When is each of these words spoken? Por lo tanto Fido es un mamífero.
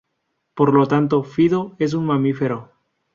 Por 0.55 0.73
lo 0.73 0.87
tanto 0.87 1.21
Fido 1.21 1.75
es 1.77 1.93
un 1.93 2.07
mamífero. 2.07 2.71